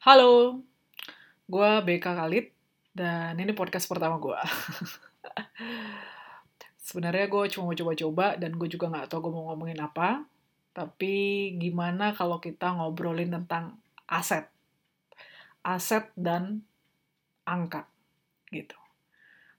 Halo, 0.00 0.56
gue 1.44 1.70
BK 1.84 2.16
Khalid 2.16 2.56
dan 2.96 3.36
ini 3.36 3.52
podcast 3.52 3.84
pertama 3.84 4.16
gue. 4.16 4.32
Sebenarnya 6.88 7.28
gue 7.28 7.44
cuma 7.52 7.68
mau 7.68 7.76
coba-coba 7.76 8.32
dan 8.40 8.56
gue 8.56 8.64
juga 8.64 8.88
nggak 8.88 9.12
tahu 9.12 9.28
gue 9.28 9.32
mau 9.36 9.52
ngomongin 9.52 9.76
apa. 9.76 10.24
Tapi 10.72 11.52
gimana 11.60 12.16
kalau 12.16 12.40
kita 12.40 12.80
ngobrolin 12.80 13.28
tentang 13.28 13.76
aset, 14.08 14.48
aset 15.60 16.08
dan 16.16 16.64
angka 17.44 17.84
gitu. 18.56 18.80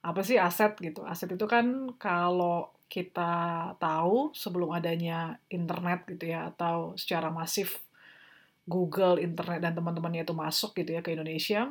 Apa 0.01 0.25
sih 0.25 0.41
aset 0.41 0.73
gitu? 0.81 1.05
Aset 1.05 1.37
itu 1.37 1.45
kan 1.45 1.93
kalau 2.01 2.73
kita 2.89 3.77
tahu 3.77 4.33
sebelum 4.33 4.73
adanya 4.73 5.37
internet 5.53 6.01
gitu 6.09 6.33
ya 6.33 6.49
atau 6.49 6.97
secara 6.97 7.29
masif 7.29 7.90
Google, 8.65 9.17
internet 9.17 9.61
dan 9.61 9.73
teman-temannya 9.73 10.25
itu 10.25 10.33
masuk 10.37 10.77
gitu 10.77 10.93
ya 10.93 11.01
ke 11.01 11.13
Indonesia, 11.17 11.69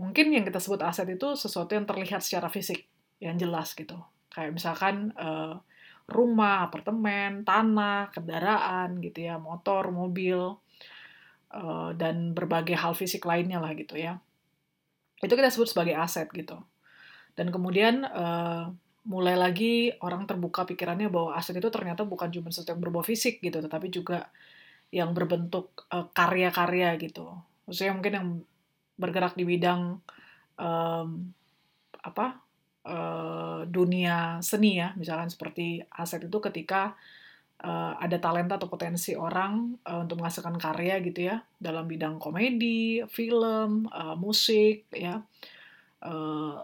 mungkin 0.00 0.32
yang 0.32 0.44
kita 0.44 0.58
sebut 0.58 0.80
aset 0.82 1.08
itu 1.08 1.36
sesuatu 1.36 1.76
yang 1.76 1.84
terlihat 1.84 2.20
secara 2.24 2.48
fisik, 2.48 2.88
yang 3.20 3.36
jelas 3.36 3.76
gitu. 3.76 3.96
Kayak 4.32 4.56
misalkan 4.56 5.14
uh, 5.14 5.60
rumah, 6.10 6.68
apartemen, 6.68 7.46
tanah, 7.46 8.12
kendaraan 8.12 9.00
gitu 9.00 9.24
ya, 9.24 9.40
motor, 9.40 9.88
mobil, 9.88 10.58
uh, 11.54 11.90
dan 11.96 12.36
berbagai 12.36 12.76
hal 12.76 12.92
fisik 12.92 13.24
lainnya 13.24 13.62
lah 13.62 13.72
gitu 13.72 13.96
ya. 13.96 14.20
Itu 15.22 15.32
kita 15.32 15.48
sebut 15.48 15.70
sebagai 15.70 15.96
aset 15.96 16.28
gitu. 16.34 16.60
Dan 17.32 17.48
kemudian 17.54 18.04
uh, 18.04 18.68
mulai 19.04 19.36
lagi 19.36 19.92
orang 20.00 20.24
terbuka 20.24 20.64
pikirannya 20.64 21.12
bahwa 21.12 21.36
aset 21.36 21.56
itu 21.56 21.68
ternyata 21.68 22.04
bukan 22.04 22.32
cuma 22.32 22.48
sesuatu 22.48 22.72
yang 22.72 22.82
berbau 22.82 23.04
fisik 23.04 23.40
gitu, 23.40 23.60
tetapi 23.60 23.88
juga 23.92 24.28
yang 24.90 25.16
berbentuk 25.16 25.86
karya 25.88 26.50
karya-karya 26.50 26.88
gitu. 27.00 27.30
Maksudnya 27.64 27.92
mungkin 27.96 28.14
yang 28.14 28.28
bergerak 28.94 29.34
di 29.34 29.44
bidang 29.46 29.98
um, 30.60 31.08
apa 32.04 32.26
uh, 32.86 33.64
dunia 33.66 34.38
seni 34.44 34.78
ya, 34.78 34.92
misalkan 34.94 35.32
seperti 35.32 35.82
aset 35.88 36.28
itu 36.28 36.38
ketika 36.38 36.94
uh, 37.64 37.96
ada 37.98 38.20
talenta 38.20 38.60
atau 38.60 38.68
potensi 38.70 39.16
orang 39.16 39.80
uh, 39.82 40.04
untuk 40.04 40.20
menghasilkan 40.20 40.60
karya 40.60 41.00
gitu 41.02 41.32
ya 41.32 41.42
dalam 41.56 41.88
bidang 41.88 42.20
komedi, 42.22 43.02
film, 43.10 43.88
uh, 43.90 44.14
musik 44.14 44.86
ya. 44.92 45.24
Uh, 46.04 46.60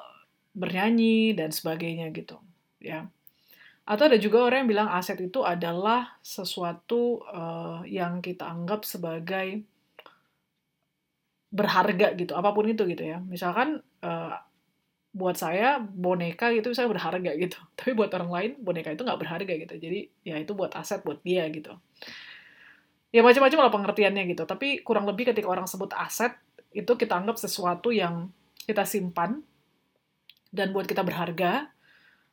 bernyanyi 0.55 1.33
dan 1.39 1.55
sebagainya 1.55 2.11
gitu 2.11 2.37
ya 2.83 3.07
atau 3.91 4.07
ada 4.07 4.23
juga 4.23 4.47
orang 4.47 4.63
yang 4.63 4.71
bilang 4.71 4.89
aset 4.95 5.19
itu 5.19 5.43
adalah 5.43 6.15
sesuatu 6.23 7.27
uh, 7.27 7.83
yang 7.83 8.23
kita 8.23 8.47
anggap 8.47 8.87
sebagai 8.87 9.67
berharga 11.51 12.15
gitu 12.15 12.39
apa 12.39 12.55
pun 12.55 12.71
itu 12.71 12.87
gitu 12.87 13.03
ya. 13.03 13.19
Misalkan 13.19 13.83
uh, 14.07 14.39
buat 15.11 15.35
saya 15.35 15.83
boneka 15.83 16.55
gitu 16.55 16.71
saya 16.71 16.87
berharga 16.87 17.35
gitu. 17.35 17.59
Tapi 17.79 17.91
buat 17.99 18.15
orang 18.15 18.31
lain 18.31 18.51
boneka 18.63 18.95
itu 18.95 19.03
nggak 19.03 19.21
berharga 19.27 19.53
gitu. 19.59 19.75
Jadi 19.75 20.07
ya 20.23 20.39
itu 20.39 20.55
buat 20.55 20.71
aset 20.79 21.03
buat 21.03 21.19
dia 21.27 21.51
gitu. 21.51 21.75
Ya 23.11 23.27
macam-macam 23.27 23.59
lah 23.59 23.75
pengertiannya 23.75 24.23
gitu. 24.31 24.47
Tapi 24.47 24.87
kurang 24.87 25.03
lebih 25.11 25.35
ketika 25.35 25.51
orang 25.51 25.67
sebut 25.67 25.91
aset 25.99 26.39
itu 26.71 26.95
kita 26.95 27.19
anggap 27.19 27.43
sesuatu 27.43 27.91
yang 27.91 28.31
kita 28.71 28.87
simpan 28.87 29.43
dan 30.55 30.71
buat 30.71 30.87
kita 30.87 31.03
berharga 31.03 31.75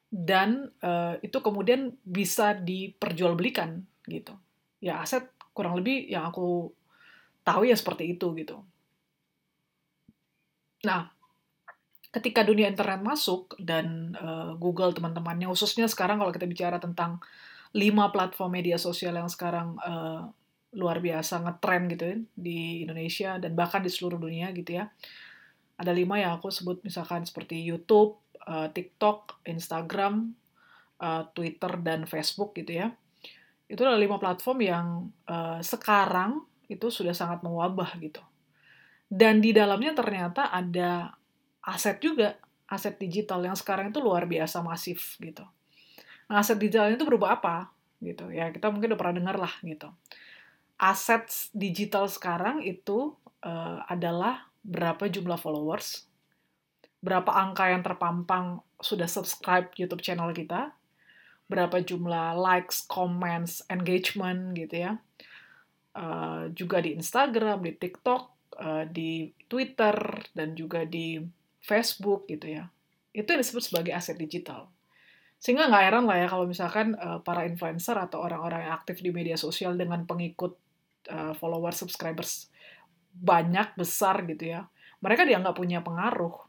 dan 0.08 0.72
uh, 0.80 1.20
itu 1.20 1.38
kemudian 1.44 1.96
bisa 2.04 2.56
diperjualbelikan 2.56 3.84
gitu. 4.08 4.34
Ya 4.80 5.04
aset 5.04 5.28
kurang 5.52 5.76
lebih 5.80 6.08
yang 6.08 6.30
aku 6.32 6.72
tahu 7.44 7.68
ya 7.68 7.76
seperti 7.76 8.16
itu 8.16 8.32
gitu. 8.40 8.64
Nah 10.88 11.12
ketika 12.08 12.42
dunia 12.42 12.72
internet 12.72 13.04
masuk 13.04 13.60
dan 13.60 14.16
uh, 14.16 14.56
Google 14.56 14.96
teman-temannya 14.96 15.52
khususnya 15.52 15.92
sekarang 15.92 16.24
kalau 16.24 16.32
kita 16.32 16.48
bicara 16.48 16.80
tentang 16.80 17.20
lima 17.76 18.10
platform 18.16 18.58
media 18.58 18.80
sosial 18.80 19.20
yang 19.20 19.28
sekarang 19.28 19.76
uh, 19.84 20.24
luar 20.72 21.04
biasa 21.04 21.44
ngetren 21.44 21.92
gitu 21.92 22.04
ya 22.08 22.18
di 22.32 22.88
Indonesia 22.88 23.36
dan 23.38 23.52
bahkan 23.60 23.84
di 23.84 23.92
seluruh 23.92 24.18
dunia 24.18 24.56
gitu 24.56 24.80
ya 24.80 24.88
ada 25.78 25.94
lima 25.94 26.18
yang 26.18 26.42
aku 26.42 26.50
sebut 26.50 26.82
misalkan 26.82 27.22
seperti 27.22 27.62
YouTube, 27.62 28.18
uh, 28.48 28.68
TikTok, 28.72 29.44
Instagram, 29.46 30.34
uh, 31.04 31.28
Twitter, 31.36 31.78
dan 31.84 32.08
Facebook 32.08 32.56
gitu 32.56 32.82
ya. 32.82 32.88
Itu 33.68 33.84
adalah 33.84 34.00
lima 34.00 34.18
platform 34.18 34.60
yang 34.64 34.88
uh, 35.28 35.60
sekarang 35.60 36.42
itu 36.72 36.88
sudah 36.88 37.12
sangat 37.12 37.44
mewabah 37.44 38.00
gitu. 38.00 38.24
Dan 39.08 39.40
di 39.40 39.52
dalamnya 39.52 39.96
ternyata 39.96 40.52
ada 40.52 41.16
aset 41.64 42.00
juga, 42.00 42.40
aset 42.68 42.96
digital 42.96 43.44
yang 43.44 43.56
sekarang 43.56 43.92
itu 43.92 44.00
luar 44.00 44.28
biasa 44.28 44.64
masif 44.64 45.20
gitu. 45.20 45.44
Nah, 46.28 46.44
aset 46.44 46.60
digital 46.60 46.92
itu 46.92 47.04
berupa 47.04 47.36
apa? 47.36 47.76
gitu 47.98 48.30
ya 48.30 48.54
kita 48.54 48.70
mungkin 48.70 48.94
udah 48.94 49.00
pernah 49.02 49.16
dengar 49.18 49.38
lah 49.42 49.54
gitu 49.66 49.90
aset 50.78 51.26
digital 51.58 52.06
sekarang 52.06 52.62
itu 52.62 53.18
uh, 53.42 53.82
adalah 53.90 54.46
berapa 54.62 55.10
jumlah 55.10 55.40
followers, 55.40 56.06
berapa 57.08 57.32
angka 57.32 57.72
yang 57.72 57.80
terpampang 57.88 58.60
sudah 58.84 59.08
subscribe 59.08 59.72
YouTube 59.80 60.04
channel 60.04 60.36
kita, 60.36 60.76
berapa 61.48 61.80
jumlah 61.80 62.36
likes, 62.36 62.84
comments, 62.84 63.64
engagement 63.72 64.52
gitu 64.60 64.92
ya. 64.92 64.94
Uh, 65.96 66.52
juga 66.52 66.84
di 66.84 67.00
Instagram, 67.00 67.64
di 67.64 67.74
TikTok, 67.80 68.24
uh, 68.60 68.84
di 68.92 69.32
Twitter, 69.48 69.96
dan 70.36 70.52
juga 70.60 70.84
di 70.84 71.24
Facebook 71.64 72.28
gitu 72.28 72.60
ya. 72.60 72.68
Itu 73.16 73.32
yang 73.32 73.40
disebut 73.40 73.64
sebagai 73.64 73.96
aset 73.96 74.20
digital. 74.20 74.68
Sehingga 75.40 75.72
nggak 75.72 75.84
heran 75.88 76.06
lah 76.12 76.20
ya 76.20 76.28
kalau 76.28 76.44
misalkan 76.44 76.92
uh, 77.00 77.24
para 77.24 77.48
influencer 77.48 77.96
atau 77.96 78.20
orang-orang 78.20 78.68
yang 78.68 78.74
aktif 78.76 79.00
di 79.00 79.16
media 79.16 79.40
sosial 79.40 79.80
dengan 79.80 80.04
pengikut 80.04 80.60
uh, 81.08 81.32
follower 81.40 81.72
subscribers 81.72 82.52
banyak 83.18 83.74
besar 83.74 84.22
gitu 84.30 84.54
ya 84.54 84.70
mereka 85.02 85.26
dianggap 85.26 85.58
punya 85.58 85.82
pengaruh 85.82 86.47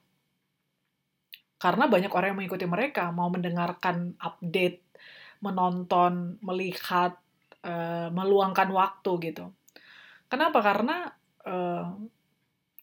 karena 1.58 1.90
banyak 1.90 2.10
orang 2.14 2.32
yang 2.32 2.38
mengikuti 2.38 2.66
mereka 2.70 3.10
mau 3.10 3.26
mendengarkan 3.28 4.14
update 4.22 4.86
menonton 5.42 6.38
melihat 6.42 7.18
uh, 7.66 8.08
meluangkan 8.14 8.70
waktu 8.70 9.30
gitu. 9.30 9.50
Kenapa? 10.30 10.62
Karena 10.62 11.10
uh, 11.46 11.98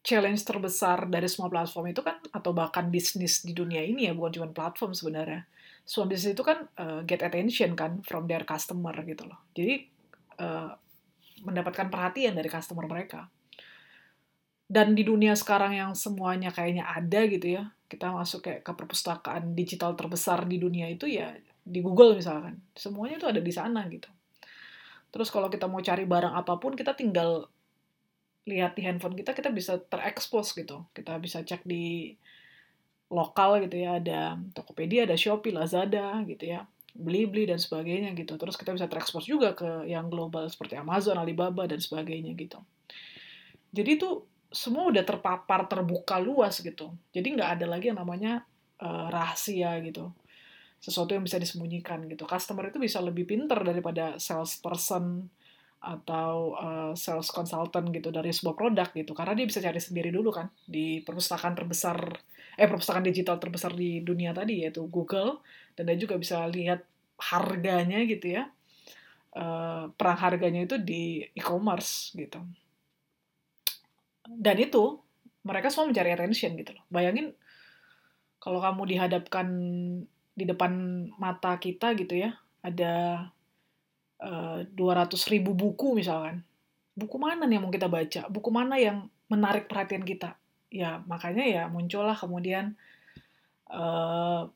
challenge 0.03 0.43
terbesar 0.43 1.07
dari 1.07 1.25
semua 1.31 1.47
platform 1.47 1.95
itu 1.95 2.03
kan 2.03 2.19
atau 2.29 2.51
bahkan 2.51 2.91
bisnis 2.91 3.41
di 3.41 3.55
dunia 3.55 3.81
ini 3.81 4.11
ya 4.11 4.13
bukan 4.13 4.43
cuma 4.43 4.47
platform 4.51 4.91
sebenarnya. 4.91 5.47
Semua 5.87 6.11
bisnis 6.11 6.35
itu 6.35 6.43
kan 6.43 6.67
uh, 6.75 6.99
get 7.07 7.23
attention 7.23 7.79
kan 7.79 8.03
from 8.03 8.27
their 8.27 8.43
customer 8.43 8.95
gitu 9.07 9.23
loh. 9.23 9.39
Jadi 9.55 9.87
uh, 10.43 10.71
mendapatkan 11.47 11.87
perhatian 11.87 12.35
dari 12.35 12.51
customer 12.51 12.87
mereka. 12.87 13.27
Dan 14.65 14.97
di 14.97 15.05
dunia 15.05 15.37
sekarang 15.37 15.77
yang 15.77 15.91
semuanya 15.93 16.49
kayaknya 16.49 16.89
ada 16.89 17.21
gitu 17.29 17.61
ya 17.61 17.74
kita 17.85 18.09
masuk 18.09 18.50
kayak 18.50 18.62
ke 18.66 18.72
perpustakaan 18.73 19.53
digital 19.53 19.94
terbesar 19.94 20.44
di 20.50 20.57
dunia 20.57 20.90
itu 20.90 21.06
ya 21.06 21.34
di 21.66 21.79
Google 21.81 22.18
misalkan. 22.18 22.62
Semuanya 22.78 23.22
itu 23.22 23.28
ada 23.29 23.41
di 23.41 23.53
sana 23.53 23.85
gitu. 23.90 24.09
Terus 25.09 25.29
kalau 25.31 25.47
kita 25.47 25.66
mau 25.66 25.79
cari 25.79 26.03
barang 26.03 26.34
apa 26.34 26.59
pun 26.59 26.75
kita 26.75 26.94
tinggal 26.97 27.47
lihat 28.46 28.78
di 28.78 28.85
handphone 28.85 29.18
kita 29.18 29.34
kita 29.34 29.50
bisa 29.50 29.81
terekspos 29.81 30.53
gitu. 30.53 30.85
Kita 30.94 31.18
bisa 31.18 31.41
cek 31.41 31.66
di 31.66 32.13
lokal 33.09 33.62
gitu 33.66 33.78
ya 33.78 34.02
ada 34.02 34.35
Tokopedia 34.57 35.06
ada 35.06 35.17
Shopee 35.17 35.53
Lazada 35.53 36.22
gitu 36.25 36.46
ya. 36.46 36.66
Beli-beli 36.96 37.50
dan 37.50 37.62
sebagainya 37.62 38.17
gitu. 38.17 38.38
Terus 38.38 38.57
kita 38.57 38.73
bisa 38.73 38.90
terekspos 38.90 39.25
juga 39.29 39.53
ke 39.53 39.85
yang 39.85 40.09
global 40.09 40.50
seperti 40.50 40.78
Amazon 40.78 41.22
Alibaba 41.22 41.69
dan 41.69 41.78
sebagainya 41.78 42.34
gitu. 42.34 42.62
Jadi 43.75 43.90
itu 44.00 44.23
semua 44.55 44.87
udah 44.87 45.03
terpapar 45.03 45.67
terbuka 45.67 46.16
luas 46.23 46.63
gitu. 46.63 46.96
Jadi 47.11 47.35
nggak 47.35 47.59
ada 47.59 47.66
lagi 47.67 47.91
yang 47.91 47.99
namanya 47.99 48.47
uh, 48.79 49.11
rahasia 49.11 49.75
gitu. 49.84 50.16
Sesuatu 50.79 51.11
yang 51.11 51.28
bisa 51.28 51.35
disembunyikan 51.35 52.07
gitu. 52.07 52.23
Customer 52.23 52.72
itu 52.72 52.79
bisa 52.79 53.03
lebih 53.03 53.28
pinter 53.28 53.59
daripada 53.59 54.16
salesperson 54.16 55.28
atau 55.85 56.57
uh, 56.57 56.91
sales 56.97 57.29
consultant 57.29 57.91
gitu 57.91 58.09
dari 58.16 58.31
sebuah 58.31 58.55
produk 58.55 58.87
gitu. 58.96 59.11
Karena 59.11 59.35
dia 59.35 59.46
bisa 59.46 59.59
cari 59.59 59.78
sendiri 59.84 60.09
dulu 60.09 60.31
kan 60.31 60.47
di 60.63 61.03
perpustakaan 61.03 61.53
terbesar 61.53 61.99
eh 62.55 62.72
perpustakaan 62.72 63.03
digital 63.03 63.35
terbesar 63.35 63.75
di 63.75 63.99
dunia 63.99 64.31
tadi 64.31 64.63
yaitu 64.63 64.87
Google. 64.87 65.43
Dan 65.75 65.91
dia 65.91 65.99
juga 65.99 66.16
bisa 66.16 66.47
lihat 66.47 66.79
harganya 67.19 67.99
gitu 68.07 68.40
ya. 68.40 68.47
Uh, 69.35 69.91
perang 69.99 70.16
harganya 70.16 70.63
itu 70.63 70.79
di 70.79 71.19
e-commerce 71.35 72.16
gitu 72.16 72.40
dan 74.29 74.57
itu 74.57 74.99
mereka 75.45 75.69
semua 75.69 75.93
mencari 75.93 76.09
attention 76.13 76.57
gitu 76.57 76.73
loh. 76.73 76.83
Bayangin 76.89 77.37
kalau 78.41 78.61
kamu 78.61 78.89
dihadapkan 78.89 79.47
di 80.35 80.43
depan 80.45 80.72
mata 81.17 81.57
kita 81.61 81.93
gitu 81.97 82.17
ya, 82.17 82.33
ada 82.66 83.29
eh, 84.22 84.59
200 84.73 85.31
ribu 85.31 85.53
buku 85.53 85.93
misalkan. 85.97 86.41
Buku 86.97 87.17
mana 87.22 87.45
nih 87.45 87.59
yang 87.59 87.66
mau 87.67 87.73
kita 87.73 87.91
baca? 87.91 88.22
Buku 88.31 88.49
mana 88.49 88.79
yang 88.81 89.11
menarik 89.29 89.69
perhatian 89.69 90.05
kita. 90.05 90.37
Ya, 90.71 91.03
makanya 91.05 91.45
ya 91.45 91.63
muncullah 91.71 92.16
kemudian 92.16 92.75
uh, 93.71 94.47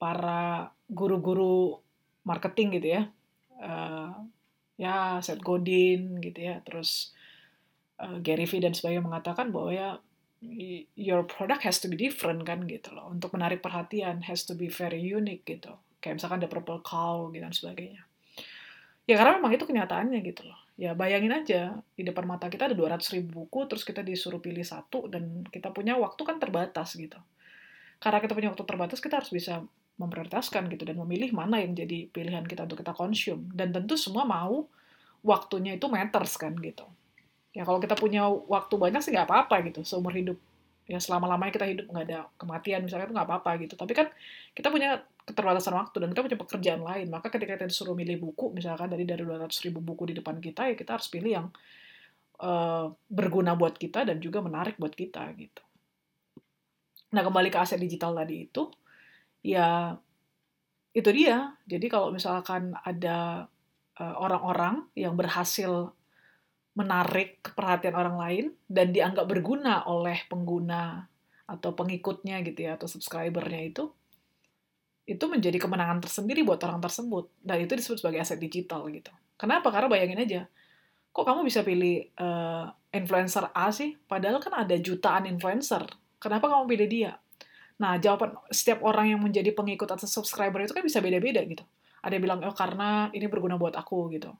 para 0.00 0.72
guru-guru 0.88 1.80
marketing 2.24 2.80
gitu 2.80 2.88
ya. 3.00 3.02
Uh, 3.60 4.12
ya, 4.80 5.20
Seth 5.20 5.40
Godin 5.40 6.20
gitu 6.20 6.40
ya. 6.40 6.60
Terus 6.64 7.12
uh, 8.00 8.18
Gary 8.24 8.48
Vee 8.48 8.64
dan 8.64 8.72
sebagainya 8.72 9.04
mengatakan 9.04 9.52
bahwa 9.52 9.70
ya 9.70 9.88
your 10.96 11.20
product 11.28 11.68
has 11.68 11.84
to 11.84 11.86
be 11.86 12.00
different 12.00 12.48
kan 12.48 12.64
gitu 12.64 12.96
loh. 12.96 13.12
Untuk 13.12 13.36
menarik 13.36 13.60
perhatian 13.60 14.24
has 14.24 14.48
to 14.48 14.56
be 14.56 14.72
very 14.72 15.00
unique 15.00 15.44
gitu. 15.44 15.76
Kayak 16.00 16.20
misalkan 16.20 16.40
ada 16.40 16.48
purple 16.48 16.80
cow 16.80 17.28
gitu 17.28 17.44
dan 17.44 17.52
sebagainya. 17.52 18.02
Ya 19.04 19.20
karena 19.20 19.36
memang 19.36 19.52
itu 19.52 19.68
kenyataannya 19.68 20.18
gitu 20.24 20.48
loh. 20.48 20.56
Ya 20.80 20.96
bayangin 20.96 21.28
aja, 21.36 21.76
di 21.92 22.08
depan 22.08 22.24
mata 22.24 22.48
kita 22.48 22.72
ada 22.72 22.76
200 22.76 23.04
ribu 23.20 23.44
buku, 23.44 23.68
terus 23.68 23.84
kita 23.84 24.00
disuruh 24.00 24.40
pilih 24.40 24.64
satu, 24.64 25.12
dan 25.12 25.44
kita 25.52 25.76
punya 25.76 26.00
waktu 26.00 26.24
kan 26.24 26.40
terbatas 26.40 26.96
gitu. 26.96 27.20
Karena 28.00 28.16
kita 28.24 28.32
punya 28.32 28.48
waktu 28.48 28.64
terbatas, 28.64 28.96
kita 28.96 29.20
harus 29.20 29.28
bisa 29.28 29.60
memprioritaskan 30.00 30.72
gitu, 30.72 30.88
dan 30.88 30.96
memilih 31.04 31.36
mana 31.36 31.60
yang 31.60 31.76
jadi 31.76 32.08
pilihan 32.08 32.48
kita 32.48 32.64
untuk 32.64 32.80
kita 32.80 32.96
konsum. 32.96 33.44
Dan 33.52 33.76
tentu 33.76 34.00
semua 34.00 34.24
mau 34.24 34.72
waktunya 35.20 35.76
itu 35.76 35.84
matters 35.84 36.40
kan 36.40 36.56
gitu 36.56 36.88
ya 37.50 37.66
kalau 37.66 37.82
kita 37.82 37.98
punya 37.98 38.26
waktu 38.26 38.74
banyak 38.78 39.02
sih 39.02 39.10
nggak 39.10 39.26
apa-apa 39.26 39.66
gitu 39.66 39.82
seumur 39.82 40.14
hidup. 40.14 40.38
Ya 40.90 40.98
selama 40.98 41.30
lamanya 41.30 41.54
kita 41.54 41.66
hidup 41.70 41.86
nggak 41.86 42.04
ada 42.10 42.18
kematian 42.34 42.82
misalnya 42.82 43.06
itu 43.06 43.14
nggak 43.14 43.28
apa-apa 43.30 43.50
gitu. 43.62 43.74
Tapi 43.78 43.92
kan 43.94 44.06
kita 44.54 44.68
punya 44.74 45.02
keterbatasan 45.26 45.74
waktu 45.78 45.96
dan 46.02 46.08
kita 46.10 46.22
punya 46.26 46.38
pekerjaan 46.38 46.82
lain. 46.82 47.06
Maka 47.10 47.30
ketika 47.30 47.58
kita 47.58 47.66
disuruh 47.70 47.94
milih 47.94 48.18
buku 48.18 48.50
misalkan 48.54 48.90
dari 48.90 49.06
dari 49.06 49.22
200 49.22 49.46
ribu 49.66 49.78
buku 49.82 50.10
di 50.10 50.14
depan 50.18 50.38
kita 50.42 50.70
ya 50.70 50.74
kita 50.74 50.98
harus 50.98 51.06
pilih 51.10 51.30
yang 51.30 51.46
uh, 52.42 52.90
berguna 53.06 53.54
buat 53.54 53.76
kita 53.78 54.02
dan 54.08 54.18
juga 54.18 54.42
menarik 54.42 54.78
buat 54.80 54.94
kita 54.94 55.30
gitu. 55.38 55.62
Nah 57.10 57.22
kembali 57.26 57.48
ke 57.50 57.58
aset 57.58 57.78
digital 57.78 58.14
tadi 58.14 58.46
itu 58.46 58.70
ya 59.42 59.94
itu 60.90 61.10
dia. 61.14 61.54
Jadi 61.70 61.86
kalau 61.86 62.10
misalkan 62.10 62.74
ada 62.82 63.46
eh, 63.94 64.14
orang-orang 64.18 64.90
uh, 64.90 64.98
yang 64.98 65.14
berhasil 65.14 65.94
menarik 66.78 67.42
perhatian 67.42 67.98
orang 67.98 68.16
lain 68.16 68.44
dan 68.70 68.94
dianggap 68.94 69.26
berguna 69.26 69.84
oleh 69.90 70.22
pengguna 70.30 71.02
atau 71.50 71.74
pengikutnya 71.74 72.38
gitu 72.46 72.70
ya 72.70 72.78
atau 72.78 72.86
subscribernya 72.86 73.62
itu 73.74 73.90
itu 75.10 75.24
menjadi 75.26 75.58
kemenangan 75.58 75.98
tersendiri 75.98 76.46
buat 76.46 76.62
orang 76.62 76.78
tersebut 76.78 77.26
dan 77.42 77.58
itu 77.58 77.74
disebut 77.74 77.98
sebagai 77.98 78.22
aset 78.22 78.38
digital 78.38 78.86
gitu. 78.86 79.10
Kenapa? 79.34 79.74
Karena 79.74 79.90
bayangin 79.90 80.22
aja, 80.22 80.40
kok 81.10 81.26
kamu 81.26 81.42
bisa 81.42 81.66
pilih 81.66 82.06
uh, 82.14 82.70
influencer 82.94 83.50
A 83.50 83.74
sih? 83.74 83.98
Padahal 84.06 84.38
kan 84.38 84.54
ada 84.54 84.78
jutaan 84.78 85.26
influencer. 85.26 85.82
Kenapa 86.22 86.46
kamu 86.46 86.70
pilih 86.70 86.86
dia? 86.86 87.12
Nah, 87.82 87.98
jawaban 87.98 88.38
setiap 88.54 88.86
orang 88.86 89.10
yang 89.10 89.18
menjadi 89.18 89.50
pengikut 89.50 89.90
atau 89.90 90.06
subscriber 90.06 90.62
itu 90.62 90.70
kan 90.70 90.86
bisa 90.86 91.02
beda-beda 91.02 91.42
gitu. 91.42 91.66
Ada 92.06 92.14
yang 92.14 92.24
bilang, 92.30 92.38
oh 92.46 92.54
karena 92.54 93.10
ini 93.10 93.26
berguna 93.26 93.58
buat 93.58 93.74
aku 93.74 94.14
gitu 94.14 94.30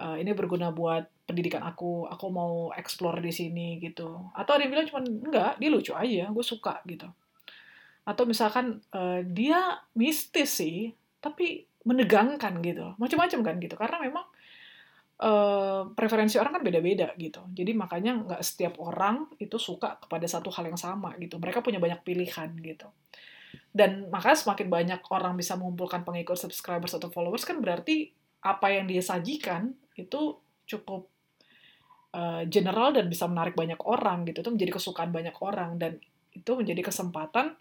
uh, 0.00 0.16
ini 0.16 0.32
berguna 0.36 0.72
buat 0.72 1.08
pendidikan 1.26 1.64
aku, 1.66 2.06
aku 2.06 2.26
mau 2.30 2.70
explore 2.76 3.18
di 3.18 3.32
sini 3.34 3.82
gitu. 3.82 4.30
Atau 4.36 4.56
ada 4.56 4.62
yang 4.64 4.72
bilang 4.72 4.88
cuma 4.88 5.00
enggak, 5.02 5.52
dia 5.58 5.68
lucu 5.72 5.92
aja, 5.96 6.30
gue 6.30 6.44
suka 6.44 6.80
gitu. 6.86 7.08
Atau 8.06 8.24
misalkan 8.28 8.78
uh, 8.94 9.20
dia 9.26 9.82
mistis 9.98 10.62
sih, 10.62 10.94
tapi 11.18 11.66
menegangkan 11.86 12.62
gitu, 12.62 12.94
macam-macam 12.98 13.40
kan 13.42 13.54
gitu. 13.58 13.74
Karena 13.74 13.98
memang 14.02 14.26
uh, 15.22 15.90
preferensi 15.96 16.36
orang 16.38 16.60
kan 16.60 16.64
beda-beda 16.64 17.10
gitu. 17.18 17.42
Jadi 17.50 17.72
makanya 17.74 18.12
nggak 18.22 18.42
setiap 18.44 18.78
orang 18.78 19.26
itu 19.40 19.56
suka 19.58 19.98
kepada 19.98 20.26
satu 20.28 20.52
hal 20.52 20.70
yang 20.70 20.78
sama 20.78 21.16
gitu. 21.18 21.40
Mereka 21.42 21.64
punya 21.64 21.82
banyak 21.82 22.00
pilihan 22.06 22.52
gitu. 22.62 22.88
Dan 23.76 24.08
maka 24.08 24.32
semakin 24.32 24.72
banyak 24.72 25.00
orang 25.12 25.36
bisa 25.36 25.52
mengumpulkan 25.56 26.00
pengikut, 26.00 26.40
subscribers 26.40 26.96
atau 26.96 27.12
followers 27.12 27.44
kan 27.44 27.60
berarti 27.60 28.08
apa 28.42 28.66
yang 28.72 28.88
dia 28.88 29.02
sajikan 29.02 29.72
itu 29.96 30.36
cukup 30.66 31.08
uh, 32.12 32.42
general 32.48 32.92
dan 32.92 33.08
bisa 33.08 33.28
menarik 33.28 33.56
banyak 33.56 33.80
orang 33.84 34.26
gitu. 34.28 34.44
Itu 34.44 34.50
menjadi 34.52 34.72
kesukaan 34.76 35.10
banyak 35.12 35.36
orang 35.40 35.80
dan 35.80 36.00
itu 36.36 36.50
menjadi 36.52 36.84
kesempatan 36.84 37.56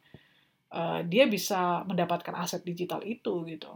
uh, 0.75 1.00
dia 1.07 1.25
bisa 1.31 1.88
mendapatkan 1.88 2.36
aset 2.36 2.62
digital 2.68 3.00
itu 3.07 3.48
gitu. 3.48 3.72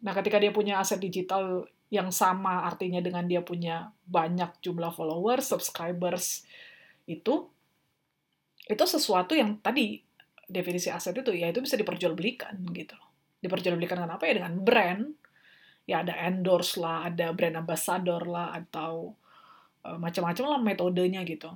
Nah 0.00 0.12
ketika 0.16 0.40
dia 0.40 0.52
punya 0.52 0.80
aset 0.80 1.00
digital 1.00 1.68
yang 1.90 2.14
sama 2.14 2.64
artinya 2.64 3.02
dengan 3.02 3.26
dia 3.26 3.42
punya 3.42 3.90
banyak 4.06 4.62
jumlah 4.62 4.94
followers 4.94 5.50
subscribers 5.50 6.46
itu 7.10 7.50
itu 8.70 8.84
sesuatu 8.86 9.34
yang 9.34 9.58
tadi 9.58 9.98
definisi 10.46 10.86
aset 10.86 11.18
itu 11.18 11.34
ya 11.34 11.50
itu 11.50 11.58
bisa 11.58 11.74
diperjualbelikan 11.74 12.54
gitu. 12.70 12.94
Diperjualbelikan 13.42 13.98
dengan 13.98 14.14
apa? 14.14 14.24
Ya 14.30 14.38
dengan 14.38 14.54
brand 14.62 15.19
ya 15.90 16.06
ada 16.06 16.14
endorse 16.30 16.78
lah, 16.78 17.10
ada 17.10 17.34
brand 17.34 17.58
ambassador 17.58 18.22
lah, 18.22 18.54
atau 18.54 19.10
uh, 19.82 19.98
macam-macam 19.98 20.44
lah 20.46 20.60
metodenya 20.62 21.26
gitu. 21.26 21.50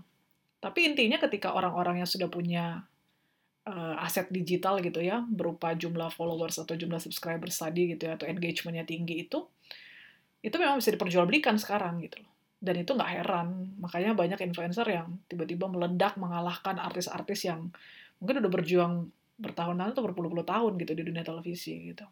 Tapi 0.59 0.91
intinya 0.91 1.23
ketika 1.23 1.55
orang-orang 1.55 2.03
yang 2.03 2.11
sudah 2.11 2.27
punya 2.27 2.83
uh, 3.71 3.95
aset 4.03 4.27
digital 4.35 4.83
gitu 4.83 4.99
ya, 4.99 5.23
berupa 5.23 5.71
jumlah 5.79 6.11
followers 6.11 6.59
atau 6.59 6.75
jumlah 6.75 6.99
subscribers 6.99 7.55
tadi 7.55 7.95
gitu 7.95 8.11
ya, 8.11 8.19
atau 8.19 8.27
engagementnya 8.27 8.83
tinggi 8.83 9.23
itu, 9.23 9.39
itu 10.43 10.57
memang 10.59 10.83
bisa 10.83 10.91
diperjualbelikan 10.91 11.55
sekarang 11.55 12.03
gitu 12.03 12.19
loh. 12.19 12.33
Dan 12.59 12.83
itu 12.83 12.91
nggak 12.91 13.11
heran, 13.23 13.79
makanya 13.79 14.19
banyak 14.19 14.41
influencer 14.51 14.89
yang 14.91 15.23
tiba-tiba 15.31 15.71
meledak 15.71 16.19
mengalahkan 16.19 16.81
artis-artis 16.83 17.47
yang 17.47 17.71
mungkin 18.19 18.43
udah 18.43 18.51
berjuang 18.51 18.95
bertahun-tahun 19.39 19.95
atau 19.95 20.05
berpuluh-puluh 20.11 20.47
tahun 20.47 20.81
gitu 20.81 20.93
di 20.97 21.03
dunia 21.07 21.23
televisi 21.23 21.93
gitu 21.93 22.07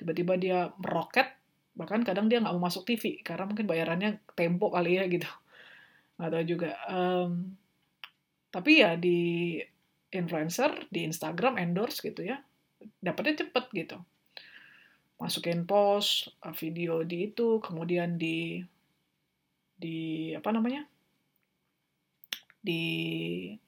tiba-tiba 0.00 0.40
dia 0.40 0.58
meroket 0.80 1.28
bahkan 1.76 2.00
kadang 2.00 2.26
dia 2.32 2.40
nggak 2.40 2.56
mau 2.56 2.66
masuk 2.66 2.88
TV 2.88 3.20
karena 3.20 3.44
mungkin 3.44 3.68
bayarannya 3.68 4.24
tempo 4.32 4.72
kali 4.72 4.96
ya 4.96 5.04
gitu. 5.12 5.28
Nggak 6.16 6.30
tahu 6.32 6.44
juga. 6.48 6.70
Um, 6.88 7.56
tapi 8.48 8.80
ya 8.80 8.96
di 8.96 9.60
influencer 10.10 10.90
di 10.90 11.06
Instagram 11.06 11.54
endorse 11.60 12.02
gitu 12.02 12.24
ya 12.24 12.40
dapatnya 13.04 13.44
cepet 13.44 13.64
gitu. 13.76 13.96
Masukin 15.20 15.68
post 15.68 16.32
video 16.56 17.04
di 17.04 17.28
itu 17.28 17.60
kemudian 17.60 18.16
di 18.16 18.64
di 19.76 20.32
apa 20.32 20.48
namanya? 20.48 20.88
Di 22.60 22.82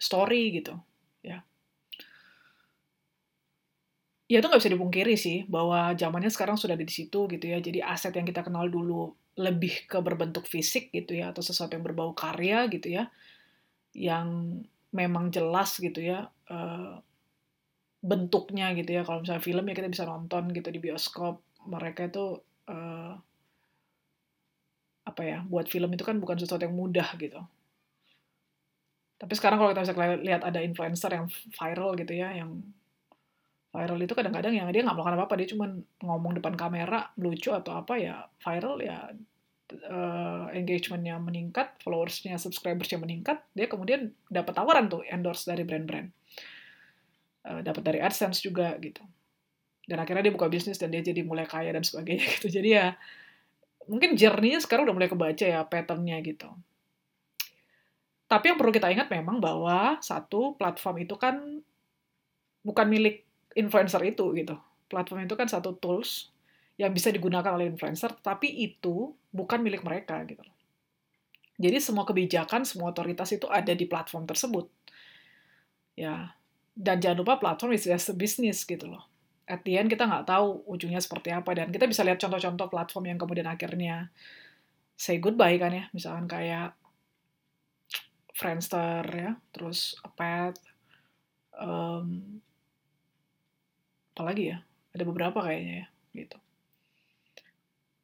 story 0.00 0.52
gitu 0.56 0.76
ya 1.20 1.44
itu 4.38 4.46
nggak 4.48 4.62
bisa 4.62 4.72
dipungkiri 4.72 5.14
sih 5.18 5.44
bahwa 5.50 5.92
zamannya 5.98 6.30
sekarang 6.30 6.54
sudah 6.54 6.78
ada 6.78 6.86
di 6.86 6.94
situ 6.94 7.26
gitu 7.26 7.44
ya. 7.44 7.58
Jadi 7.58 7.82
aset 7.82 8.14
yang 8.14 8.24
kita 8.24 8.46
kenal 8.46 8.70
dulu 8.70 9.12
lebih 9.36 9.88
ke 9.90 9.98
berbentuk 9.98 10.46
fisik 10.46 10.88
gitu 10.94 11.18
ya 11.18 11.34
atau 11.34 11.42
sesuatu 11.42 11.74
yang 11.74 11.84
berbau 11.84 12.14
karya 12.14 12.70
gitu 12.70 12.88
ya. 12.88 13.10
Yang 13.92 14.28
memang 14.94 15.28
jelas 15.34 15.76
gitu 15.76 16.00
ya 16.00 16.30
uh, 16.48 16.96
bentuknya 18.00 18.72
gitu 18.78 18.94
ya. 18.94 19.02
Kalau 19.02 19.26
misalnya 19.26 19.42
film 19.42 19.64
ya 19.68 19.74
kita 19.74 19.88
bisa 19.90 20.04
nonton 20.06 20.54
gitu 20.54 20.68
di 20.70 20.80
bioskop. 20.80 21.42
Mereka 21.66 22.08
itu 22.08 22.38
uh, 22.70 23.12
apa 25.02 25.22
ya 25.26 25.42
buat 25.44 25.66
film 25.66 25.90
itu 25.92 26.06
kan 26.06 26.16
bukan 26.22 26.38
sesuatu 26.38 26.62
yang 26.62 26.78
mudah 26.78 27.10
gitu. 27.18 27.42
Tapi 29.18 29.32
sekarang 29.38 29.58
kalau 29.58 29.70
kita 29.70 29.82
bisa 29.86 29.94
lihat 30.18 30.42
ada 30.42 30.58
influencer 30.62 31.10
yang 31.14 31.26
viral 31.54 31.94
gitu 31.94 32.10
ya, 32.10 32.34
yang 32.34 32.58
viral 33.72 33.98
itu 34.04 34.12
kadang-kadang 34.12 34.52
yang 34.52 34.68
dia 34.68 34.84
nggak 34.84 34.92
melakukan 34.92 35.16
apa-apa 35.16 35.34
dia 35.40 35.48
cuma 35.56 35.66
ngomong 36.04 36.36
depan 36.36 36.54
kamera 36.54 37.08
lucu 37.16 37.48
atau 37.48 37.72
apa 37.80 37.96
ya 37.96 38.28
viral 38.44 38.76
ya 38.84 39.08
uh, 39.88 40.52
engagementnya 40.52 41.16
meningkat 41.16 41.80
followersnya 41.80 42.36
subscribersnya 42.36 43.00
meningkat 43.00 43.40
dia 43.56 43.66
kemudian 43.66 44.12
dapat 44.28 44.52
tawaran 44.52 44.92
tuh 44.92 45.02
endorse 45.08 45.48
dari 45.48 45.64
brand-brand. 45.64 46.08
Uh, 47.42 47.60
dapat 47.64 47.82
dari 47.82 47.98
adsense 47.98 48.44
juga 48.44 48.76
gitu. 48.78 49.02
Dan 49.82 49.98
akhirnya 49.98 50.30
dia 50.30 50.34
buka 50.34 50.46
bisnis 50.46 50.78
dan 50.78 50.94
dia 50.94 51.02
jadi 51.02 51.26
mulai 51.26 51.42
kaya 51.48 51.74
dan 51.74 51.82
sebagainya 51.82 52.26
gitu. 52.38 52.46
Jadi 52.52 52.68
ya 52.76 52.94
mungkin 53.88 54.14
journey 54.14 54.54
sekarang 54.62 54.86
udah 54.86 54.94
mulai 54.94 55.10
kebaca 55.10 55.42
ya 55.42 55.64
patternnya 55.66 56.20
gitu. 56.22 56.48
Tapi 58.30 58.44
yang 58.48 58.56
perlu 58.56 58.72
kita 58.72 58.88
ingat 58.88 59.12
memang 59.12 59.42
bahwa 59.42 60.00
satu 60.00 60.56
platform 60.56 61.04
itu 61.04 61.14
kan 61.20 61.60
bukan 62.62 62.86
milik 62.88 63.26
influencer 63.56 64.00
itu 64.04 64.32
gitu. 64.36 64.56
Platform 64.88 65.24
itu 65.24 65.34
kan 65.36 65.48
satu 65.48 65.76
tools 65.76 66.32
yang 66.80 66.92
bisa 66.92 67.12
digunakan 67.12 67.52
oleh 67.52 67.68
influencer, 67.68 68.16
tapi 68.24 68.48
itu 68.48 69.12
bukan 69.32 69.60
milik 69.60 69.84
mereka 69.84 70.20
gitu 70.24 70.40
Jadi 71.60 71.78
semua 71.78 72.02
kebijakan, 72.08 72.64
semua 72.64 72.90
otoritas 72.90 73.28
itu 73.30 73.46
ada 73.46 73.70
di 73.76 73.86
platform 73.86 74.26
tersebut. 74.26 74.66
Ya, 75.94 76.34
dan 76.72 76.98
jangan 76.98 77.22
lupa 77.22 77.36
platform 77.38 77.76
is 77.76 77.84
just 77.84 78.10
a 78.10 78.16
business 78.16 78.64
gitu 78.64 78.88
loh. 78.88 79.04
At 79.46 79.62
the 79.62 79.76
end 79.76 79.92
kita 79.92 80.08
nggak 80.08 80.26
tahu 80.26 80.64
ujungnya 80.64 80.98
seperti 80.98 81.30
apa 81.30 81.52
dan 81.52 81.68
kita 81.68 81.84
bisa 81.84 82.02
lihat 82.02 82.18
contoh-contoh 82.18 82.72
platform 82.72 83.04
yang 83.14 83.18
kemudian 83.20 83.46
akhirnya 83.46 84.08
say 84.96 85.20
goodbye 85.20 85.60
kan 85.60 85.70
ya, 85.70 85.84
misalkan 85.92 86.26
kayak 86.26 86.74
Friendster 88.32 89.04
ya, 89.12 89.36
terus 89.52 89.94
Pet, 90.16 90.56
um, 91.60 92.40
apalagi 94.12 94.52
ya, 94.52 94.58
ada 94.92 95.04
beberapa 95.08 95.40
kayaknya 95.40 95.74
ya, 95.74 95.86
gitu. 96.24 96.38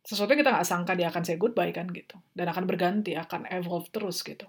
Sesuatu 0.09 0.33
yang 0.33 0.41
kita 0.41 0.57
nggak 0.57 0.69
sangka 0.69 0.97
dia 0.97 1.12
akan 1.12 1.23
say 1.23 1.37
goodbye 1.37 1.69
kan 1.71 1.87
gitu, 1.93 2.17
dan 2.33 2.49
akan 2.49 2.65
berganti, 2.65 3.12
akan 3.12 3.45
evolve 3.53 3.93
terus 3.93 4.25
gitu. 4.25 4.49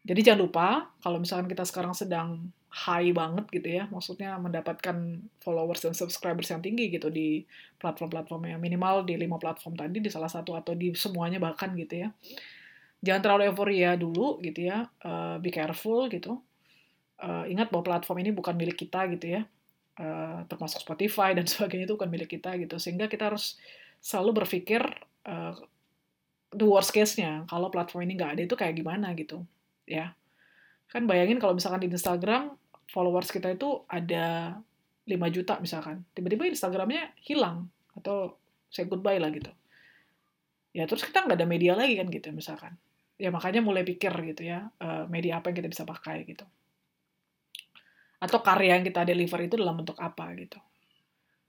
Jadi 0.00 0.20
jangan 0.22 0.40
lupa, 0.40 0.66
kalau 1.04 1.20
misalkan 1.20 1.50
kita 1.50 1.66
sekarang 1.66 1.92
sedang 1.92 2.48
high 2.70 3.10
banget 3.10 3.50
gitu 3.50 3.68
ya, 3.68 3.90
maksudnya 3.90 4.38
mendapatkan 4.38 4.94
followers 5.42 5.82
dan 5.82 5.92
subscribers 5.92 6.48
yang 6.54 6.62
tinggi 6.62 6.86
gitu 6.88 7.10
di 7.10 7.42
platform-platform 7.82 8.54
yang 8.54 8.62
minimal 8.62 9.02
di 9.02 9.18
lima 9.18 9.36
platform 9.36 9.74
tadi, 9.74 9.98
di 9.98 10.06
salah 10.06 10.30
satu 10.30 10.54
atau 10.54 10.72
di 10.78 10.94
semuanya 10.94 11.42
bahkan 11.42 11.74
gitu 11.74 12.06
ya. 12.06 12.08
Jangan 13.02 13.20
terlalu 13.20 13.42
euforia 13.50 13.98
dulu 13.98 14.38
gitu 14.40 14.70
ya, 14.70 14.86
uh, 15.02 15.36
be 15.42 15.50
careful 15.50 16.06
gitu. 16.06 16.38
Uh, 17.20 17.44
ingat 17.52 17.68
bahwa 17.68 17.84
platform 17.84 18.24
ini 18.24 18.32
bukan 18.32 18.56
milik 18.56 18.80
kita 18.80 19.04
gitu 19.12 19.36
ya, 19.36 19.44
uh, 20.00 20.40
termasuk 20.48 20.80
Spotify 20.80 21.36
dan 21.36 21.44
sebagainya 21.52 21.84
itu 21.84 21.94
bukan 22.00 22.08
milik 22.08 22.32
kita 22.32 22.56
gitu, 22.56 22.80
sehingga 22.80 23.12
kita 23.12 23.28
harus 23.28 23.60
selalu 24.00 24.40
berpikir 24.40 24.80
uh, 25.28 25.52
the 26.56 26.64
worst 26.64 26.96
case-nya, 26.96 27.44
kalau 27.44 27.68
platform 27.68 28.08
ini 28.08 28.16
nggak 28.16 28.32
ada 28.40 28.42
itu 28.48 28.56
kayak 28.56 28.72
gimana 28.72 29.12
gitu 29.12 29.44
ya. 29.84 30.16
Kan 30.88 31.04
bayangin 31.04 31.36
kalau 31.36 31.52
misalkan 31.52 31.84
di 31.84 31.92
Instagram 31.92 32.56
followers 32.88 33.28
kita 33.28 33.52
itu 33.52 33.84
ada 33.86 34.56
5 35.04 35.14
juta 35.36 35.60
misalkan. 35.60 36.02
Tiba-tiba 36.16 36.48
Instagramnya 36.48 37.14
hilang 37.20 37.68
atau 37.94 38.40
say 38.72 38.88
goodbye 38.88 39.20
lah 39.20 39.30
gitu. 39.30 39.52
Ya 40.72 40.88
terus 40.88 41.06
kita 41.06 41.28
nggak 41.28 41.38
ada 41.38 41.46
media 41.46 41.78
lagi 41.78 41.94
kan 42.00 42.10
gitu 42.10 42.32
misalkan. 42.34 42.74
Ya 43.20 43.30
makanya 43.30 43.62
mulai 43.62 43.84
pikir 43.84 44.10
gitu 44.34 44.42
ya 44.48 44.72
media 45.06 45.38
apa 45.38 45.52
yang 45.52 45.62
kita 45.62 45.70
bisa 45.70 45.84
pakai 45.84 46.24
gitu 46.24 46.48
atau 48.20 48.38
karya 48.44 48.76
yang 48.76 48.84
kita 48.84 49.08
deliver 49.08 49.40
itu 49.40 49.56
dalam 49.56 49.80
bentuk 49.80 49.96
apa 49.96 50.36
gitu. 50.36 50.60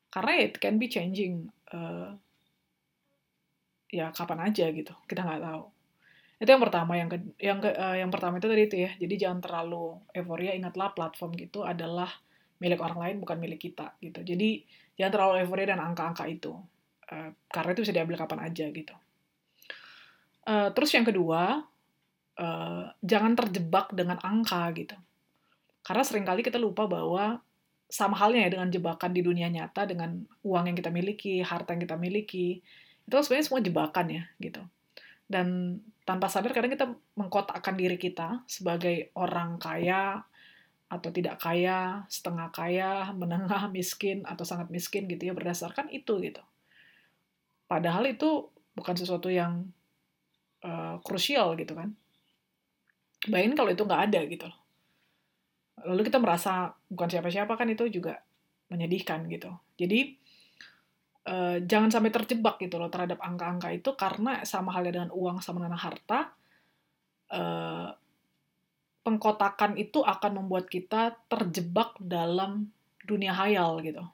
Karena 0.08 0.32
it 0.40 0.56
can 0.56 0.80
be 0.80 0.88
changing 0.88 1.52
uh, 1.76 2.16
ya 3.92 4.16
kapan 4.16 4.48
aja 4.48 4.72
gitu. 4.72 4.96
Kita 5.04 5.28
nggak 5.28 5.44
tahu. 5.44 5.64
Itu 6.40 6.50
yang 6.50 6.64
pertama. 6.64 6.96
Yang 6.96 7.10
ke, 7.12 7.18
yang 7.44 7.60
ke, 7.60 7.70
uh, 7.76 7.96
yang 8.00 8.08
pertama 8.08 8.40
itu 8.40 8.48
tadi 8.48 8.64
itu 8.72 8.78
ya. 8.88 8.92
Jadi 8.96 9.14
jangan 9.20 9.40
terlalu 9.44 10.00
euforia. 10.16 10.56
Ingatlah 10.56 10.96
platform 10.96 11.36
gitu 11.36 11.68
adalah 11.68 12.08
milik 12.64 12.80
orang 12.80 13.00
lain 13.04 13.16
bukan 13.20 13.36
milik 13.36 13.60
kita 13.60 14.00
gitu. 14.00 14.24
Jadi 14.24 14.64
jangan 14.96 15.12
terlalu 15.12 15.34
euforia 15.44 15.76
dan 15.76 15.84
angka-angka 15.84 16.24
itu. 16.32 16.56
Uh, 17.12 17.36
karena 17.52 17.76
itu 17.76 17.84
bisa 17.84 17.92
diambil 17.96 18.16
kapan 18.16 18.48
aja 18.48 18.66
gitu. 18.72 18.96
Uh, 20.48 20.72
terus 20.72 20.90
yang 20.96 21.04
kedua 21.04 21.68
uh, 22.40 22.84
jangan 23.04 23.36
terjebak 23.36 23.92
dengan 23.92 24.18
angka 24.24 24.72
gitu 24.74 24.96
karena 25.82 26.04
sering 26.06 26.26
kali 26.26 26.42
kita 26.46 26.62
lupa 26.62 26.86
bahwa 26.86 27.42
sama 27.92 28.16
halnya 28.16 28.48
ya 28.48 28.50
dengan 28.56 28.70
jebakan 28.72 29.12
di 29.12 29.22
dunia 29.22 29.52
nyata 29.52 29.84
dengan 29.84 30.24
uang 30.48 30.72
yang 30.72 30.78
kita 30.78 30.94
miliki 30.94 31.44
harta 31.44 31.76
yang 31.76 31.84
kita 31.84 32.00
miliki 32.00 32.64
itu 33.04 33.14
sebenarnya 33.20 33.46
semua 33.46 33.62
jebakan 33.62 34.08
ya 34.08 34.24
gitu 34.40 34.62
dan 35.28 35.80
tanpa 36.04 36.28
sadar 36.28 36.52
kadang 36.52 36.72
kita 36.72 36.92
mengkotakkan 37.16 37.76
diri 37.80 37.96
kita 37.96 38.44
sebagai 38.48 39.16
orang 39.16 39.56
kaya 39.60 40.24
atau 40.92 41.08
tidak 41.08 41.40
kaya, 41.40 42.04
setengah 42.12 42.52
kaya, 42.52 43.16
menengah, 43.16 43.72
miskin, 43.72 44.28
atau 44.28 44.44
sangat 44.44 44.68
miskin 44.68 45.08
gitu 45.08 45.32
ya, 45.32 45.34
berdasarkan 45.34 45.88
itu 45.88 46.20
gitu. 46.20 46.44
Padahal 47.72 48.12
itu 48.12 48.52
bukan 48.76 48.96
sesuatu 49.00 49.32
yang 49.32 49.72
uh, 50.68 51.00
gitu 51.56 51.74
kan. 51.80 51.96
Bayangin 53.32 53.56
kalau 53.56 53.72
itu 53.72 53.88
nggak 53.88 54.04
ada 54.12 54.20
gitu 54.28 54.52
loh. 54.52 54.60
Lalu 55.88 56.02
kita 56.08 56.18
merasa 56.22 56.74
bukan 56.90 57.10
siapa-siapa 57.10 57.54
kan 57.58 57.68
itu 57.70 57.88
juga 57.90 58.20
menyedihkan 58.72 59.28
gitu. 59.28 59.52
Jadi 59.76 60.16
uh, 61.28 61.58
jangan 61.64 61.90
sampai 61.92 62.12
terjebak 62.14 62.58
gitu 62.64 62.80
loh 62.80 62.88
terhadap 62.88 63.20
angka-angka 63.20 63.70
itu 63.74 63.90
karena 64.00 64.42
sama 64.48 64.72
halnya 64.72 65.02
dengan 65.02 65.12
uang 65.12 65.44
sama 65.44 65.66
dengan 65.66 65.80
harta 65.80 66.32
uh, 67.36 67.90
pengkotakan 69.02 69.76
itu 69.82 70.06
akan 70.06 70.46
membuat 70.46 70.70
kita 70.70 71.18
terjebak 71.28 71.98
dalam 72.00 72.70
dunia 73.04 73.34
hayal 73.34 73.82
gitu. 73.82 74.06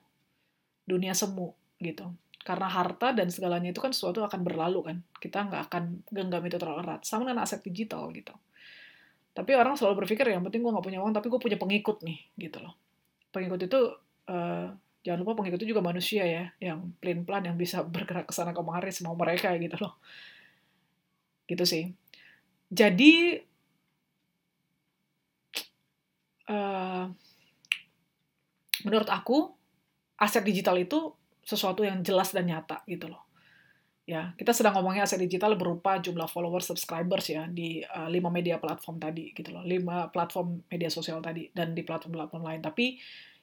Dunia 0.88 1.12
semu 1.12 1.54
gitu. 1.84 2.08
Karena 2.42 2.72
harta 2.72 3.12
dan 3.12 3.28
segalanya 3.28 3.76
itu 3.76 3.84
kan 3.84 3.92
sesuatu 3.92 4.24
akan 4.24 4.42
berlalu 4.48 4.80
kan. 4.88 4.98
Kita 5.20 5.44
nggak 5.52 5.62
akan 5.68 5.84
genggam 6.08 6.42
itu 6.48 6.56
terlalu 6.56 6.88
erat. 6.88 7.04
Sama 7.04 7.28
dengan 7.28 7.44
aset 7.44 7.60
digital 7.60 8.08
gitu 8.16 8.32
tapi 9.38 9.54
orang 9.54 9.78
selalu 9.78 10.02
berpikir 10.02 10.26
yang 10.34 10.42
penting 10.42 10.66
gue 10.66 10.74
nggak 10.74 10.82
punya 10.82 10.98
uang 10.98 11.14
tapi 11.14 11.30
gue 11.30 11.38
punya 11.38 11.62
pengikut 11.62 12.02
nih 12.02 12.26
gitu 12.42 12.58
loh. 12.58 12.74
Pengikut 13.30 13.70
itu 13.70 13.80
uh, 14.34 14.74
jangan 15.06 15.20
lupa 15.22 15.38
pengikut 15.38 15.62
itu 15.62 15.78
juga 15.78 15.86
manusia 15.86 16.26
ya 16.26 16.50
yang 16.58 16.98
plan 16.98 17.22
plan 17.22 17.46
yang 17.46 17.54
bisa 17.54 17.86
bergerak 17.86 18.26
ke 18.26 18.34
sana 18.34 18.50
kemari 18.50 18.90
semua 18.90 19.14
mereka 19.14 19.54
gitu 19.62 19.78
loh. 19.78 20.02
Gitu 21.46 21.62
sih. 21.70 21.94
Jadi 22.74 23.38
uh, 26.50 27.06
menurut 28.90 29.10
aku 29.14 29.54
aset 30.18 30.42
digital 30.42 30.82
itu 30.82 31.14
sesuatu 31.46 31.86
yang 31.86 32.02
jelas 32.02 32.34
dan 32.34 32.50
nyata 32.50 32.82
gitu 32.90 33.06
loh 33.06 33.27
ya 34.08 34.32
kita 34.40 34.56
sedang 34.56 34.80
ngomongin 34.80 35.04
aset 35.04 35.20
digital 35.20 35.60
berupa 35.60 36.00
jumlah 36.00 36.32
followers 36.32 36.72
subscribers 36.72 37.28
ya 37.28 37.44
di 37.52 37.84
uh, 37.84 38.08
lima 38.08 38.32
media 38.32 38.56
platform 38.56 39.04
tadi 39.04 39.36
gitu 39.36 39.52
loh. 39.52 39.68
Lima 39.68 40.08
platform 40.08 40.64
media 40.72 40.88
sosial 40.88 41.20
tadi 41.20 41.52
dan 41.52 41.76
di 41.76 41.84
platform-platform 41.84 42.44
lain. 42.48 42.62
Tapi 42.64 42.96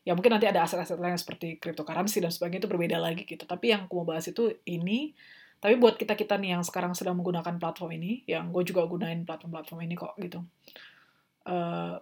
ya 0.09 0.17
mungkin 0.17 0.33
nanti 0.33 0.49
ada 0.49 0.65
aset-aset 0.65 0.97
lain 0.97 1.21
seperti 1.21 1.61
cryptocurrency 1.61 2.25
dan 2.25 2.33
sebagainya 2.33 2.65
itu 2.65 2.71
berbeda 2.73 2.97
lagi 2.97 3.29
gitu. 3.29 3.45
Tapi 3.45 3.77
yang 3.77 3.85
aku 3.85 3.93
mau 4.01 4.17
bahas 4.17 4.25
itu 4.25 4.57
ini. 4.65 5.13
Tapi 5.61 5.77
buat 5.77 6.01
kita 6.01 6.17
kita 6.17 6.41
nih 6.41 6.57
yang 6.57 6.65
sekarang 6.65 6.97
sedang 6.97 7.21
menggunakan 7.21 7.61
platform 7.61 8.01
ini 8.01 8.25
yang 8.25 8.49
gue 8.49 8.65
juga 8.65 8.89
gunain 8.89 9.21
platform-platform 9.29 9.81
ini 9.85 9.95
kok 10.01 10.17
gitu. 10.17 10.41
Uh, 11.45 11.53
eh, 11.53 11.95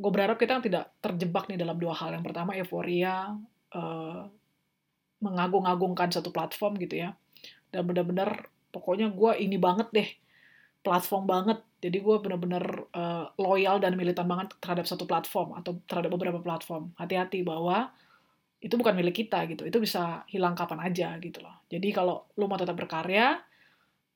gue 0.00 0.10
berharap 0.12 0.40
kita 0.40 0.64
tidak 0.64 0.96
terjebak 1.04 1.44
nih 1.52 1.60
dalam 1.60 1.76
dua 1.76 1.92
hal. 1.92 2.16
Yang 2.16 2.24
pertama 2.24 2.56
euforia 2.56 3.36
uh, 3.76 4.22
mengagung-agungkan 5.20 6.08
satu 6.08 6.32
platform 6.32 6.80
gitu 6.80 7.04
ya 7.04 7.12
dan 7.74 7.82
benar-benar 7.84 8.48
pokoknya 8.72 9.12
gue 9.12 9.32
ini 9.40 9.56
banget 9.56 9.88
deh 9.92 10.08
platform 10.82 11.24
banget 11.28 11.58
jadi 11.78 12.02
gue 12.02 12.16
bener-bener 12.18 12.90
uh, 12.90 13.30
loyal 13.38 13.78
dan 13.78 13.94
militan 13.94 14.26
banget 14.26 14.50
terhadap 14.58 14.82
satu 14.90 15.06
platform 15.06 15.54
atau 15.54 15.78
terhadap 15.86 16.10
beberapa 16.10 16.42
platform. 16.42 16.90
Hati-hati 16.98 17.46
bahwa 17.46 17.94
itu 18.58 18.74
bukan 18.74 18.98
milik 18.98 19.22
kita 19.22 19.46
gitu. 19.46 19.62
Itu 19.62 19.78
bisa 19.78 20.26
hilang 20.26 20.58
kapan 20.58 20.90
aja 20.90 21.14
gitu 21.22 21.38
loh. 21.38 21.62
Jadi 21.70 21.94
kalau 21.94 22.26
lu 22.34 22.50
mau 22.50 22.58
tetap 22.58 22.74
berkarya 22.74 23.38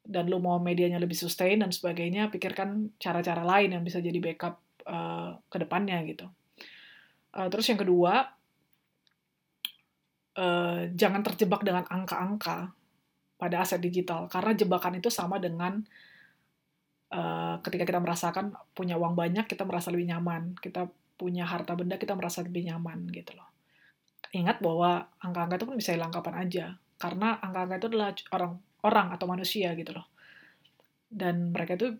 dan 0.02 0.26
lu 0.26 0.42
mau 0.42 0.58
medianya 0.58 0.98
lebih 0.98 1.14
sustain 1.14 1.62
dan 1.62 1.70
sebagainya, 1.70 2.34
pikirkan 2.34 2.98
cara-cara 2.98 3.46
lain 3.46 3.78
yang 3.78 3.86
bisa 3.86 4.02
jadi 4.02 4.18
backup 4.18 4.58
uh, 4.82 5.38
ke 5.46 5.62
depannya 5.62 6.02
gitu. 6.02 6.26
Uh, 7.30 7.46
terus 7.46 7.70
yang 7.70 7.78
kedua, 7.78 8.26
uh, 10.34 10.90
jangan 10.98 11.22
terjebak 11.22 11.62
dengan 11.62 11.86
angka-angka 11.86 12.74
pada 13.42 13.66
aset 13.66 13.82
digital. 13.82 14.30
Karena 14.30 14.54
jebakan 14.54 15.02
itu 15.02 15.10
sama 15.10 15.42
dengan 15.42 15.82
Eh, 17.12 17.54
ketika 17.60 17.84
kita 17.84 18.00
merasakan 18.00 18.56
punya 18.72 18.96
uang 18.96 19.12
banyak 19.12 19.44
kita 19.44 19.68
merasa 19.68 19.92
lebih 19.92 20.08
nyaman. 20.16 20.56
Kita 20.56 20.88
punya 21.20 21.44
harta 21.44 21.76
benda 21.76 22.00
kita 22.00 22.16
merasa 22.16 22.40
lebih 22.40 22.72
nyaman 22.72 23.04
gitu 23.12 23.36
loh. 23.36 23.52
Ingat 24.32 24.64
bahwa 24.64 25.12
angka-angka 25.20 25.60
itu 25.60 25.66
pun 25.68 25.76
bisa 25.76 25.92
hilang 25.92 26.08
kapan 26.08 26.34
aja. 26.40 26.66
Karena 26.96 27.36
angka-angka 27.36 27.76
itu 27.84 27.86
adalah 27.92 28.10
orang 28.32 28.52
orang 28.80 29.06
atau 29.12 29.26
manusia 29.28 29.76
gitu 29.76 29.92
loh. 29.92 30.08
Dan 31.12 31.52
mereka 31.52 31.76
itu 31.76 31.92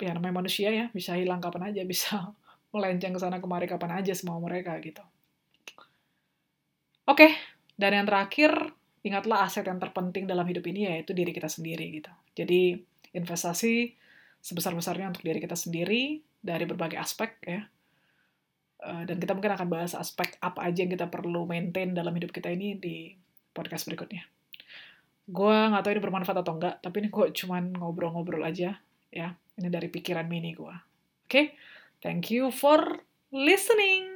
ya 0.00 0.16
namanya 0.16 0.40
manusia 0.40 0.72
ya 0.72 0.88
bisa 0.96 1.12
hilang 1.12 1.44
kapan 1.44 1.68
aja 1.68 1.84
bisa 1.92 2.32
melenceng 2.72 3.12
ke 3.12 3.20
sana 3.20 3.36
kemari 3.36 3.68
kapan 3.68 4.00
aja 4.00 4.16
semua 4.16 4.40
mereka 4.40 4.80
gitu. 4.80 5.04
Oke 7.04 7.36
dan 7.76 8.00
yang 8.00 8.08
terakhir 8.08 8.72
ingatlah 9.02 9.46
aset 9.46 9.66
yang 9.66 9.82
terpenting 9.82 10.24
dalam 10.26 10.46
hidup 10.46 10.62
ini 10.66 10.86
yaitu 10.86 11.12
diri 11.12 11.34
kita 11.34 11.50
sendiri 11.50 12.02
gitu 12.02 12.10
jadi 12.38 12.78
investasi 13.12 13.94
sebesar-besarnya 14.42 15.14
untuk 15.14 15.22
diri 15.22 15.38
kita 15.38 15.54
sendiri 15.54 16.18
dari 16.42 16.66
berbagai 16.66 16.98
aspek 16.98 17.38
ya. 17.46 17.62
Eh, 18.82 19.02
dan 19.06 19.16
kita 19.22 19.32
mungkin 19.38 19.54
akan 19.54 19.68
bahas 19.70 19.94
aspek 19.94 20.34
apa 20.42 20.66
aja 20.66 20.82
yang 20.82 20.90
kita 20.90 21.06
perlu 21.06 21.46
maintain 21.46 21.94
dalam 21.94 22.10
hidup 22.18 22.34
kita 22.34 22.50
ini 22.50 22.74
di 22.74 23.14
podcast 23.54 23.86
berikutnya. 23.86 24.26
Gue 25.30 25.54
nggak 25.54 25.86
tahu 25.86 25.92
ini 25.94 26.02
bermanfaat 26.02 26.42
atau 26.42 26.58
enggak, 26.58 26.82
tapi 26.82 27.06
ini 27.06 27.08
gue 27.14 27.30
cuman 27.30 27.78
ngobrol-ngobrol 27.78 28.42
aja 28.42 28.82
ya. 29.14 29.28
Ini 29.54 29.68
dari 29.70 29.86
pikiran 29.86 30.26
mini 30.26 30.58
gue. 30.58 30.66
Oke, 30.66 31.30
okay? 31.30 31.46
thank 32.02 32.34
you 32.34 32.50
for 32.50 33.06
listening. 33.30 34.11